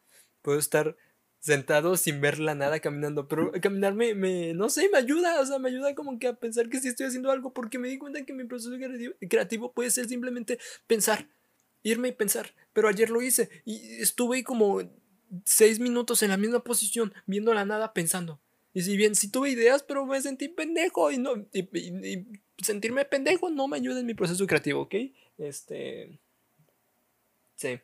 Puedo 0.43 0.59
estar 0.59 0.97
sentado 1.39 1.97
sin 1.97 2.21
ver 2.21 2.41
la 2.41 2.57
nada 2.57 2.81
caminando. 2.81 3.29
Pero 3.29 3.53
caminar 3.63 3.95
me, 3.95 4.17
me, 4.17 4.53
no 4.53 4.71
sé, 4.71 4.89
me 4.91 4.99
ayuda. 4.99 5.41
O 5.41 5.47
sea, 5.47 5.61
me 5.61 5.69
ayuda 5.69 5.95
como 5.95 6.19
que 6.19 6.27
a 6.27 6.33
pensar 6.33 6.69
que 6.69 6.81
sí 6.81 6.89
estoy 6.89 7.07
haciendo 7.07 7.31
algo. 7.31 7.55
Porque 7.55 7.79
me 7.79 7.87
di 7.87 7.97
cuenta 7.97 8.25
que 8.27 8.33
mi 8.33 8.43
proceso 8.43 8.75
creativo, 9.29 9.73
puede 9.73 9.93
ser 9.93 10.09
simplemente 10.09 10.59
pensar. 10.89 11.29
Irme 11.85 12.09
y 12.09 12.13
pensar. 12.13 12.57
Pero 12.73 12.89
ayer 12.89 13.11
lo 13.11 13.23
hice. 13.23 13.51
Y 13.65 14.03
estuve 14.03 14.43
como 14.43 14.83
seis 15.45 15.79
minutos 15.79 16.25
en 16.25 16.31
la 16.31 16.39
misma 16.39 16.65
posición, 16.65 17.15
viendo 17.27 17.55
la 17.55 17.65
nada, 17.65 17.93
pensando. 17.93 18.41
Y 18.75 18.83
si 18.83 18.97
bien 18.97 19.15
sí 19.15 19.31
tuve 19.31 19.51
ideas, 19.51 19.83
pero 19.85 20.05
me 20.05 20.21
sentí 20.21 20.49
pendejo 20.49 21.11
y 21.13 21.19
no. 21.19 21.47
y 21.53 22.27
sentirme 22.63 23.05
pendejo 23.05 23.49
no 23.51 23.69
me 23.69 23.77
ayuda 23.77 24.01
en 24.01 24.07
mi 24.07 24.15
proceso 24.15 24.47
creativo, 24.47 24.83
¿ok? 24.83 24.95
Este. 25.39 26.19
Sí. 27.55 27.81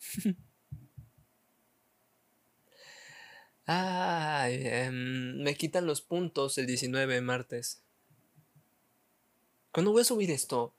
Ay, 3.66 4.60
em, 4.66 5.42
me 5.42 5.54
quitan 5.54 5.86
los 5.86 6.02
puntos 6.02 6.58
el 6.58 6.66
19 6.66 7.20
martes. 7.22 7.82
¿Cuándo 9.72 9.92
voy 9.92 10.02
a 10.02 10.04
subir 10.04 10.30
esto? 10.30 10.74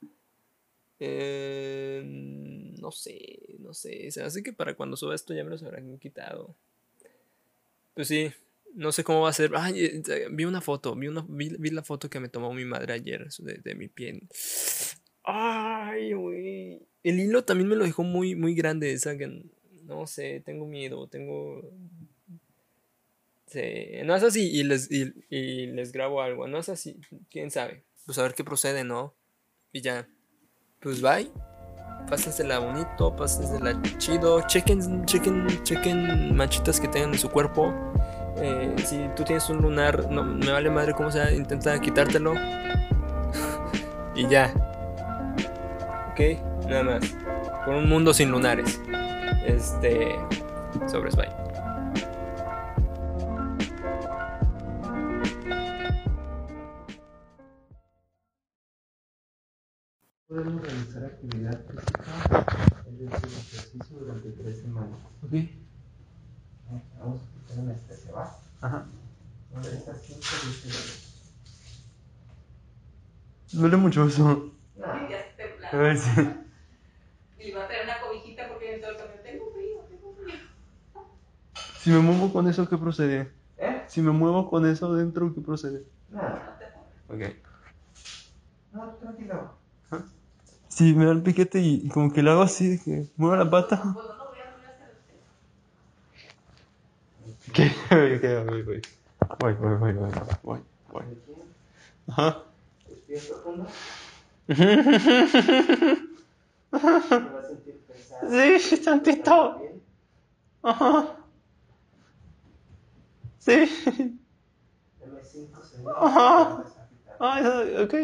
Em, 0.98 2.74
no 2.76 2.90
sé, 2.92 3.56
no 3.58 3.74
sé. 3.74 4.08
Así 4.22 4.42
que 4.42 4.52
para 4.52 4.74
cuando 4.76 4.96
suba 4.96 5.14
esto 5.14 5.34
ya 5.34 5.44
me 5.44 5.50
los 5.50 5.62
habrán 5.62 5.98
quitado. 5.98 6.54
Pues 7.94 8.08
sí, 8.08 8.32
no 8.76 8.92
sé 8.92 9.04
cómo 9.04 9.22
va 9.22 9.30
a 9.30 9.32
ser. 9.32 9.50
Ay, 9.56 9.84
eh, 9.84 10.28
vi 10.30 10.44
una 10.44 10.60
foto, 10.60 10.94
vi, 10.94 11.08
una, 11.08 11.24
vi, 11.28 11.70
la 11.70 11.82
foto 11.82 12.10
que 12.10 12.20
me 12.20 12.28
tomó 12.28 12.52
mi 12.52 12.64
madre 12.64 12.92
ayer 12.92 13.26
de, 13.28 13.74
mi 13.74 13.88
piel. 13.88 14.28
Ay, 15.24 16.12
güey. 16.12 16.82
El 17.02 17.18
hilo 17.18 17.42
también 17.44 17.68
me 17.68 17.76
lo 17.76 17.84
dejó 17.84 18.02
muy, 18.02 18.34
muy 18.34 18.54
grande. 18.54 18.96
Que, 19.02 19.42
no 19.84 20.06
sé, 20.06 20.42
tengo 20.44 20.66
miedo, 20.66 21.08
tengo... 21.08 21.62
Sí, 23.46 23.62
no 24.04 24.14
es 24.14 24.22
así 24.24 24.50
y 24.50 24.64
les, 24.64 24.90
y, 24.90 25.66
les 25.66 25.92
grabo 25.92 26.20
algo, 26.20 26.48
no 26.48 26.58
es 26.58 26.68
así, 26.68 27.00
quién 27.30 27.50
sabe. 27.50 27.84
Pues 28.04 28.18
a 28.18 28.24
ver 28.24 28.34
qué 28.34 28.42
procede, 28.42 28.84
¿no? 28.84 29.14
Y 29.72 29.80
ya. 29.80 30.08
Pues 30.80 31.00
bye. 31.00 31.30
Pásensela 32.10 32.58
bonito, 32.58 33.14
pásensela 33.16 33.80
chido. 33.98 34.46
Chequen, 34.46 35.06
chequen, 35.06 35.46
chequen 35.62 36.36
manchitas 36.36 36.80
que 36.80 36.88
tengan 36.88 37.14
en 37.14 37.18
su 37.18 37.30
cuerpo. 37.30 37.72
Eh, 38.38 38.74
si 38.84 39.08
tú 39.16 39.24
tienes 39.24 39.48
un 39.48 39.58
lunar, 39.58 40.10
no 40.10 40.22
me 40.22 40.50
vale 40.50 40.70
madre 40.70 40.92
cómo 40.92 41.10
sea, 41.10 41.32
intenta 41.32 41.78
quitártelo. 41.80 42.34
y 44.14 44.28
ya. 44.28 44.52
Ok, 46.12 46.20
nada 46.68 46.82
más. 46.82 47.16
Por 47.64 47.74
un 47.74 47.88
mundo 47.88 48.14
sin 48.14 48.30
lunares. 48.30 48.80
Este. 49.44 50.18
Bye. 51.16 51.28
Podemos 60.28 60.62
realizar 60.62 61.18
física, 61.20 61.50
es 62.86 62.98
decir, 62.98 63.10
ejercicio 63.10 63.98
durante 63.98 64.30
tres 64.30 64.60
semanas. 64.60 64.98
Ok. 65.22 65.32
Vamos 66.98 67.20
a 67.20 67.40
quitar 67.40 67.58
una 67.58 67.72
especie, 67.72 68.12
¿va? 68.12 68.38
Ajá. 68.60 68.86
Donde 69.52 69.72
estas 69.72 69.98
15 70.00 70.46
dice 70.46 70.68
Duele 73.56 73.78
mucho 73.78 74.04
eso. 74.04 74.52
No. 74.76 74.84
Ya 75.08 75.18
se 75.18 75.32
tembla. 75.36 75.68
A 75.72 75.76
ver 75.76 75.96
si. 75.96 76.10
Y 77.40 77.48
le 77.48 77.56
va 77.56 77.64
a 77.64 77.66
traer 77.66 77.84
una 77.84 78.00
cobijita 78.00 78.48
porque 78.48 78.74
en 78.74 78.80
todo 78.82 78.90
el 78.90 78.96
camino 78.98 79.20
tengo 79.22 79.50
frío, 79.52 79.78
tengo 79.88 80.14
frío. 80.14 80.34
Si 81.80 81.90
me 81.90 82.00
muevo 82.00 82.32
con 82.32 82.48
eso, 82.48 82.68
¿qué 82.68 82.76
procede? 82.76 83.32
¿Eh? 83.56 83.82
Si 83.86 84.02
me 84.02 84.10
muevo 84.10 84.50
con 84.50 84.66
eso 84.66 84.94
dentro, 84.94 85.34
¿qué 85.34 85.40
procede? 85.40 85.84
Nada. 86.10 86.58
Ok. 87.08 87.22
No, 88.72 88.94
tranquilo. 89.00 89.56
Si 90.68 90.92
me 90.92 91.06
da 91.06 91.12
el 91.12 91.22
piquete 91.22 91.60
y, 91.60 91.88
como 91.88 92.12
que 92.12 92.22
lo 92.22 92.32
hago 92.32 92.42
así, 92.42 92.78
que 92.84 93.06
muevo 93.16 93.36
la 93.36 93.48
pata. 93.48 93.80
Pues 93.80 93.94
no 93.94 93.94
voy 93.94 94.10
a 94.10 94.24
volver 94.24 94.66
a 94.66 94.74
hacer 94.74 94.96
¿Qué? 97.54 97.68
Ok, 98.16 98.50
voy, 98.50 98.62
voy. 98.62 98.82
Voy, 99.38 99.54
voy, 99.54 99.76
voy, 99.76 99.92
voy, 99.94 100.10
voy, 100.42 100.60
voy. 100.92 101.04
Ajá. 102.08 102.42
Despierto 103.08 103.42
fondo. 103.42 103.66
Sí, 108.58 108.76
tantito. 108.84 109.62
Ajá. 110.62 111.16
Sí. 113.38 113.52
Deme 115.00 115.22
5 115.22 115.62
segundos. 115.62 115.94
Ajá. 115.96 116.64
a. 116.64 116.64
Ah, 117.20 117.64
ok. 117.82 117.94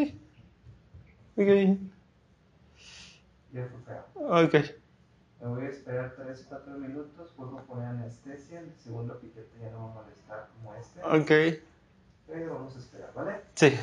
Ok. 1.36 1.78
Ya 3.52 3.66
fue 3.66 3.80
feo. 3.84 4.04
Ok. 4.44 4.54
Me 5.40 5.48
voy 5.48 5.64
a 5.64 5.68
esperar 5.70 6.14
3-4 6.16 6.78
minutos, 6.78 7.34
vuelvo 7.36 7.58
a 7.58 7.62
poner 7.64 7.86
anestesia, 7.88 8.60
el 8.60 8.72
segundo 8.76 9.18
piquete 9.18 9.58
ya 9.60 9.70
no 9.70 9.78
va 9.86 9.90
a 9.90 9.94
molestar 10.04 10.48
como 10.54 10.74
este, 10.76 11.00
Ok. 11.02 11.60
pero 12.28 12.54
vamos 12.54 12.76
a 12.76 12.78
esperar, 12.78 13.12
¿vale? 13.12 13.40
Sí. 13.56 13.76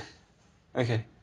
Ok. 0.73 1.18